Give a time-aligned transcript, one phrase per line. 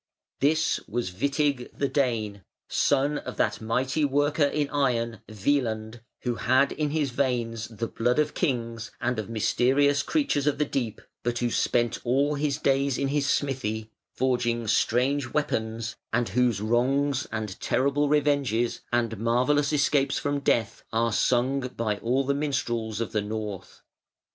[0.39, 6.71] This was Witig, the Dane, son of that mighty worker in iron, Wieland, who had
[6.71, 11.37] in his veins the blood of kings and of mysterious creatures of the deep, but
[11.37, 17.59] who spent all his days in his smithy, forging strange weapons, and whose wrongs and
[17.59, 23.21] terrible revenges and marvellous escapes from death are sung by all the minstrels of the
[23.21, 23.83] North.